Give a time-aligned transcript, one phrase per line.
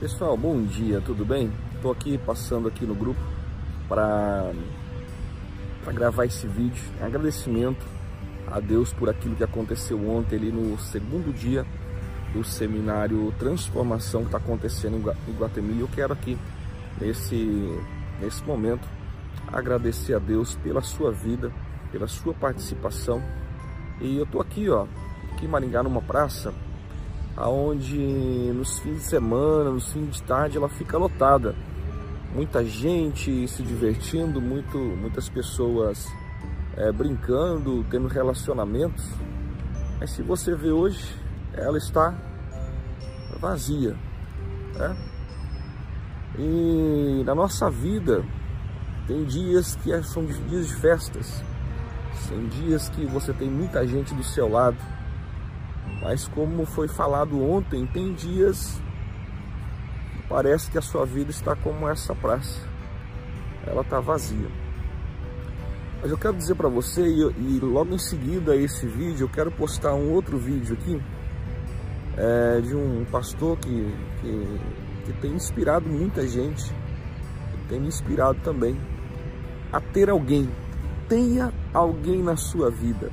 [0.00, 1.52] Pessoal, bom dia, tudo bem?
[1.74, 3.20] Estou aqui passando aqui no grupo
[3.86, 4.50] para
[5.92, 6.82] gravar esse vídeo.
[7.02, 7.84] Agradecimento
[8.50, 11.66] a Deus por aquilo que aconteceu ontem ali no segundo dia
[12.32, 14.96] do seminário Transformação que está acontecendo
[15.28, 15.80] em Guatemi.
[15.80, 16.38] Eu quero aqui
[16.98, 17.78] nesse,
[18.22, 18.88] nesse momento
[19.52, 21.52] agradecer a Deus pela sua vida,
[21.92, 23.22] pela sua participação.
[24.00, 24.86] E eu estou aqui, ó,
[25.30, 26.54] aqui em Maringá, numa praça
[27.36, 27.96] aonde
[28.54, 31.54] nos fins de semana, nos fins de tarde, ela fica lotada.
[32.34, 36.06] Muita gente se divertindo, muito, muitas pessoas
[36.76, 39.04] é, brincando, tendo relacionamentos.
[39.98, 41.14] Mas se você vê hoje,
[41.54, 42.14] ela está
[43.40, 43.96] vazia.
[44.74, 44.96] Né?
[46.38, 48.24] E na nossa vida,
[49.06, 51.42] tem dias que são dias de festas,
[52.28, 54.78] tem dias que você tem muita gente do seu lado
[56.00, 58.80] mas como foi falado ontem, tem dias
[60.12, 62.66] que parece que a sua vida está como essa praça.
[63.66, 64.48] Ela está vazia.
[66.00, 69.28] Mas eu quero dizer para você, e, e, logo em seguida a esse vídeo, eu
[69.28, 71.00] quero postar um outro vídeo aqui
[72.16, 74.60] é, de um pastor que, que,
[75.04, 76.72] que tem inspirado muita gente,
[77.68, 78.80] tem me inspirado também
[79.70, 80.48] a ter alguém.
[81.06, 83.12] Tenha alguém na sua vida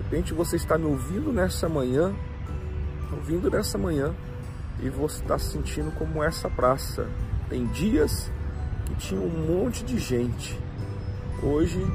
[0.00, 2.12] de repente você está me ouvindo nessa manhã,
[3.12, 4.14] ouvindo nessa manhã,
[4.80, 7.06] e você está se sentindo como essa praça.
[7.50, 8.30] Tem dias
[8.86, 10.58] que tinha um monte de gente.
[11.42, 11.86] Hoje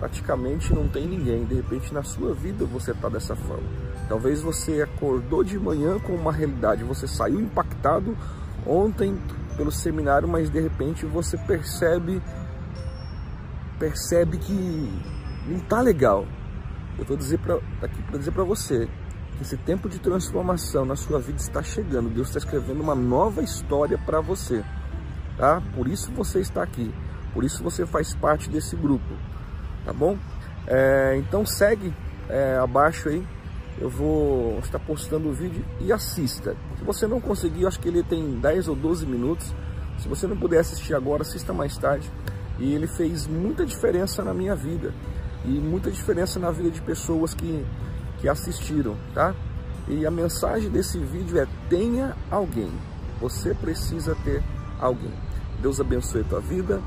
[0.00, 1.44] praticamente não tem ninguém.
[1.44, 3.68] De repente na sua vida você está dessa forma.
[4.08, 8.16] Talvez você acordou de manhã com uma realidade, você saiu impactado
[8.66, 9.16] ontem
[9.56, 12.20] pelo seminário, mas de repente você percebe
[13.78, 15.02] percebe que
[15.46, 16.26] não está legal.
[16.98, 18.88] Eu estou aqui para dizer para você
[19.36, 22.08] que esse tempo de transformação na sua vida está chegando.
[22.08, 24.64] Deus está escrevendo uma nova história para você.
[25.36, 25.62] Tá?
[25.74, 26.92] Por isso você está aqui.
[27.34, 29.14] Por isso você faz parte desse grupo.
[29.84, 30.16] Tá bom?
[30.66, 31.92] É, então segue
[32.30, 33.26] é, abaixo aí.
[33.78, 36.56] Eu vou estar postando o vídeo e assista.
[36.78, 39.54] Se você não conseguir, acho que ele tem 10 ou 12 minutos.
[39.98, 42.10] Se você não puder assistir agora, assista mais tarde.
[42.58, 44.94] E ele fez muita diferença na minha vida
[45.46, 47.64] e muita diferença na vida de pessoas que,
[48.18, 49.34] que assistiram, tá?
[49.88, 52.70] E a mensagem desse vídeo é tenha alguém.
[53.20, 54.42] Você precisa ter
[54.80, 55.12] alguém.
[55.60, 56.82] Deus abençoe a tua vida.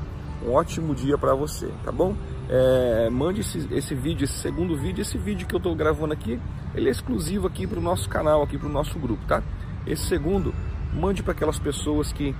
[0.46, 2.14] Um ótimo dia para você, tá bom?
[2.48, 6.40] É, mande esse, esse vídeo, esse segundo vídeo, esse vídeo que eu estou gravando aqui,
[6.74, 9.42] ele é exclusivo aqui para o nosso canal, aqui para o nosso grupo, tá?
[9.86, 10.54] Esse segundo,
[10.92, 12.34] mande para aquelas pessoas que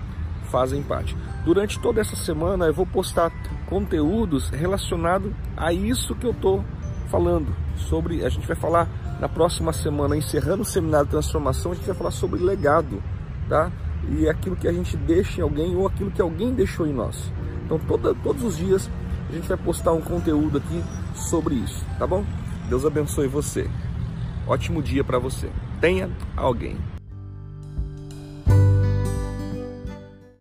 [0.51, 1.17] fazem parte.
[1.45, 3.31] Durante toda essa semana eu vou postar
[3.67, 6.65] conteúdos relacionados a isso que eu estou
[7.09, 7.55] falando.
[7.77, 8.89] Sobre, a gente vai falar
[9.21, 13.03] na próxima semana, encerrando o seminário de transformação, a gente vai falar sobre legado,
[13.49, 13.71] tá?
[14.09, 17.33] E aquilo que a gente deixa em alguém ou aquilo que alguém deixou em nós.
[17.65, 18.91] Então toda, todos os dias
[19.29, 20.83] a gente vai postar um conteúdo aqui
[21.15, 22.25] sobre isso, tá bom?
[22.69, 23.69] Deus abençoe você.
[24.47, 25.51] Ótimo dia para você.
[25.81, 27.00] Tenha alguém.